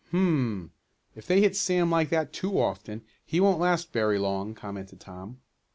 "Hum, 0.09 0.71
if 1.15 1.27
they 1.27 1.41
hit 1.41 1.55
Sam 1.55 1.91
like 1.91 2.09
that 2.09 2.33
too 2.33 2.59
often 2.59 3.03
he 3.23 3.39
won't 3.39 3.59
last 3.59 3.93
very 3.93 4.17
long," 4.17 4.55
commented 4.55 4.99
Tom. 4.99 5.41